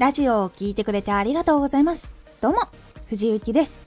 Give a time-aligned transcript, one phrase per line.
[0.00, 2.14] ラジオを聴いてくれてありがとうございます。
[2.40, 2.60] どうも、
[3.10, 3.82] 藤幸です。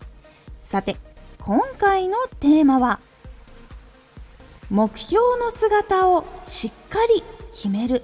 [0.61, 0.95] さて、
[1.39, 2.99] 今回のテーマは、
[4.70, 8.04] 目標の姿をしっかり決める。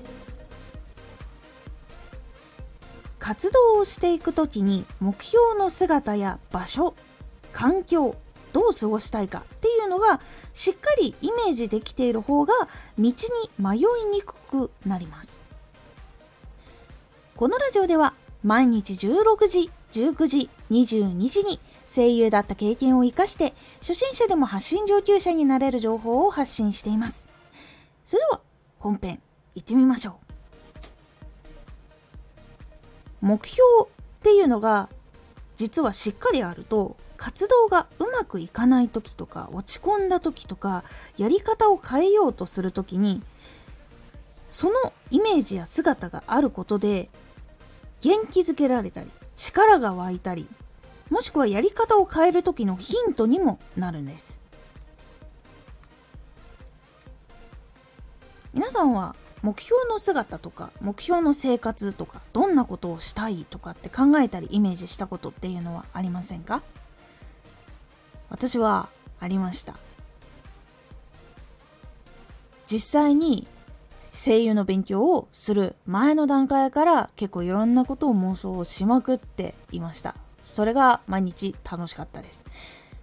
[3.20, 6.96] 活動をしていくときに目標の姿や場所、
[7.54, 8.16] 環境、
[8.54, 10.20] どう過ごしたいかっていうのが
[10.56, 12.56] しっかりイメージできている方が
[12.98, 13.14] 道に
[13.60, 13.82] 迷い
[14.12, 15.49] にくくなります
[17.40, 27.30] このラジオでは毎日16時19時22時に声優だった経験を生かして初心者でも発信上級者になれる情報を発信しています。
[28.04, 28.42] それでは
[28.78, 29.22] 本編
[29.56, 30.20] 行ってみましょ
[33.22, 33.26] う。
[33.26, 33.88] 目標っ
[34.22, 34.90] ていうのが
[35.56, 40.84] 実はしっかりあると活動がうまくいかない時とか落ち込んだ時とか
[41.16, 43.22] やり方を変えようとする時に
[44.50, 47.08] そのイメージや姿があることで
[48.02, 50.48] 元気づけられたり力が湧いたり
[51.10, 54.40] もしくはやり方を変える時のヒントにもなるんです。
[58.54, 66.62] 皆さんは目標の姿とか目標の生活とかどんなことをしたいとかって考えたりイメージしたことっていうのはありませんか？
[68.30, 69.76] 私はありました。
[72.68, 73.48] 実際に
[74.22, 80.14] 声優の勉強をする前の段階から結構いろんなことを妄想をしまくっていました。
[80.44, 82.46] それが毎日楽しかったです。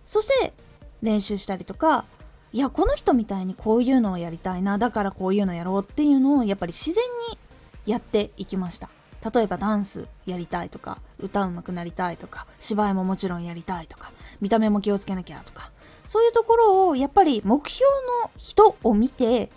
[0.05, 0.53] そして
[1.01, 2.05] 練習したりとか
[2.53, 7.39] いやこの人みたいにこういうのをやりたいなだからこういうのやろうっていうのをやっぱり自然に
[7.87, 8.91] やっていきました。
[9.35, 15.73] 例えばダンスやりたいとか歌うまくなりたいとか芝居ももちろんやりたいとか見た目も気をつけなきゃとか
[16.07, 17.91] そういうところをやっぱり目標
[18.23, 19.51] の人を見て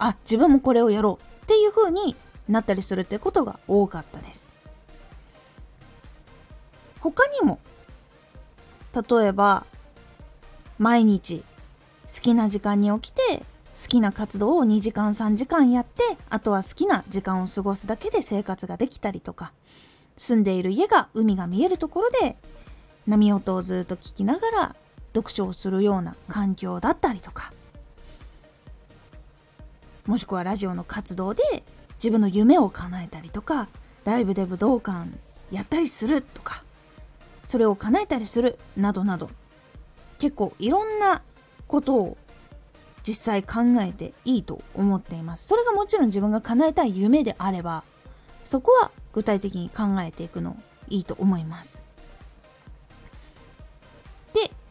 [0.00, 2.16] あ自分もこれをやろうっていう風に
[2.48, 4.50] なったりするってことが多かったです。
[7.00, 7.60] 他にも
[8.92, 9.64] 例えば
[10.78, 11.44] 毎日
[12.12, 13.42] 好きな時間に起きて
[13.80, 19.52] 好きな活動を2時間3時間やってあとは好きな時間を過ごすだけで生活ができたりとか
[20.16, 22.36] 住んでいる家が海が見えるところで
[23.06, 24.76] 波音をずっと聞きながら
[25.14, 27.52] 読書をするような環境だったりとか
[30.06, 31.42] もしくはラジオの活動で
[31.94, 33.68] 自分の夢を叶えたりとか
[34.04, 35.08] ライブで武道館
[35.50, 36.62] やったりするとか
[37.44, 39.30] それを叶えたりするなどなど
[40.18, 41.22] 結構いろんな
[41.66, 42.16] ことを
[43.02, 45.48] 実際考えていいと思っています。
[45.48, 47.82] それがもちろん自分が叶えたい夢であれば
[48.44, 50.56] そこは具体的に考えていくの
[50.88, 51.82] いいと思います。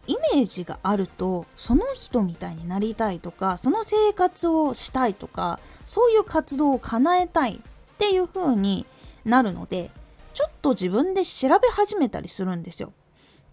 [0.10, 8.88] イメージがあるとその人みたいになりたいとかその生活をしたいとかそういう活動を叶えたいっていう風に
[9.24, 9.92] なるので
[10.34, 12.92] ちょっと自分で調べ始めたりするんですよ。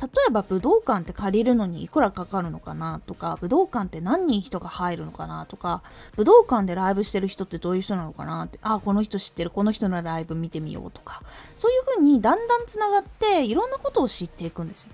[0.00, 5.82] 例えば武道館って借りるのにいくらかかるのかなとか武道館って何人人が入るのかなとか
[6.16, 11.22] 武道館でライブしてる人ってどういう人なのかなってあこの人知ってるこの人のライブ見てみようとか
[11.54, 14.90] そういう風にだんだんつながっていろんなことを知っていくんですよ。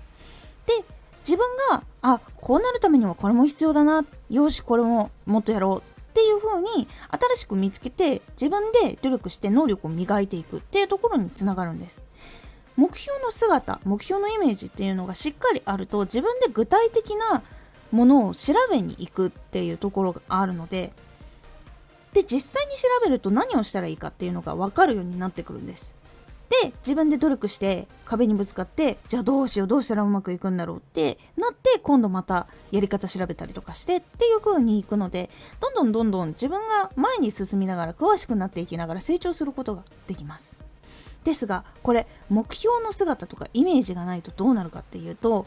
[0.67, 0.85] で
[1.23, 12.01] 自分があこうなるためにはこれも必要だなよしこれももっとやろうっていう風に新しく見つけて自分で努力して能力を磨いていくっていうところにつながるんです。
[12.75, 17.43] 目標の姿目標のイメージっていうのがしっかりあると自分で具体的な
[17.91, 20.91] ものを調べに行くっていうところがあるので
[22.13, 25.95] で実際に調べると何をしたらいいかっていうのが分かるようになってくるんです。
[26.61, 40.59] で自分で努力して壁にぶつかってじゃあどうしようどうしたらうまくいくんだろうってなって今度またやり方調べたりとかしてっていう風にいくのでどんどんどんどん自分が前に進みながら詳しくなっていきながら成長することができます。
[41.23, 45.45] ですがこれ目標の姿とかイメージがないとどうなるかっていうと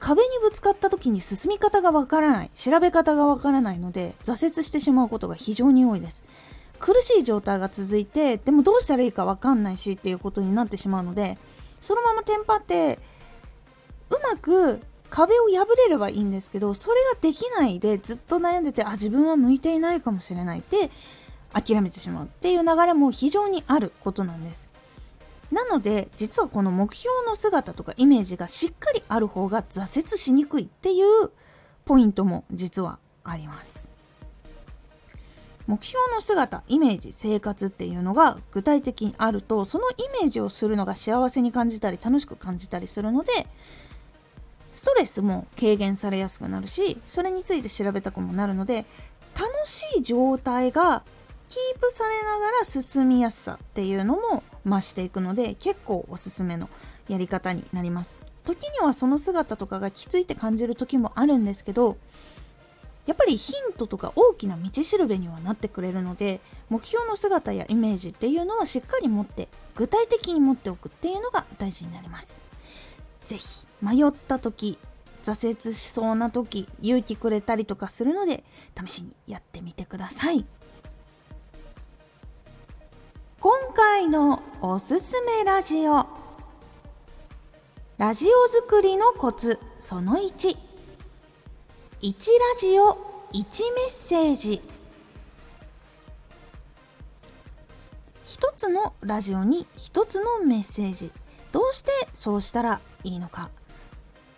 [0.00, 6.24] 壁にぶつかった時に進み方がわからない調べ方がわからないので挫折してしまうことが非常に多いです
[6.84, 11.38] 苦しい状態が続いてでもどうしたらいいかわかんないしっていうことになってしまうので
[11.80, 12.98] そのままテンパって
[14.10, 20.90] うまく壁を破れればいいんですけどそれができないでずっと悩んでてあ自分は向いていないかもしれないって
[21.54, 24.68] 諦めてしまうっていう流れも非常にあることなんです。
[25.50, 31.30] なので実はこの目標の姿とかイメージがしっかりある方が挫折しにくいっていう
[31.86, 33.93] ポイントも実はあります。
[35.66, 43.46] 目標の姿イメージ生活っていうのが具体的にあるとそのイメージをするのが幸せに感じたり楽しく感じたりするので
[44.72, 48.84] ストレスも軽減されやすくなるしそれについて調べたくもなるので
[49.34, 51.02] 楽しい状態が
[51.48, 56.68] キープされながら進みやすさっていうのも増していくので結構おすすめの
[57.08, 58.16] やり方になります。
[58.44, 61.96] 時にはその姿とかがきついって感じる時もあるんですけど
[63.06, 66.40] やっぱりヒントとか大きな道しるべにはなってくれるので
[66.70, 72.40] 目標の姿やイメージっていうのはしっかり持って具体的に持っておくっていうのが大事になります。
[73.24, 74.78] 是非迷った時
[75.22, 78.44] 挫折しそうな時勇気くれたりとかするので
[78.86, 80.44] 試しにやってみてください。
[83.40, 86.06] 今回のおすすめラジオ。
[87.98, 90.56] ラジオ作りのコツその1
[92.04, 92.14] 1ラ
[92.60, 92.98] ジオ
[93.32, 94.60] 1メッセージ。
[98.26, 101.10] 一つのラジオに一つのメッセージ。
[101.50, 103.48] どうしてそうしたらいいのか。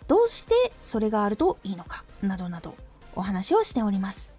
[0.07, 2.05] どうしてそれがあるといいのか。
[2.21, 2.73] などなど。
[3.17, 4.31] お話をしております。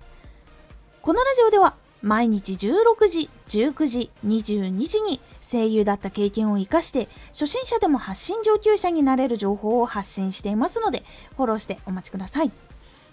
[1.03, 11.03] このラジオでは毎日16時19時22時に声優だった経験を生かして初心者でも発信上級者になれる情報を発信していますので
[11.37, 12.68] フォローしてお待ちください。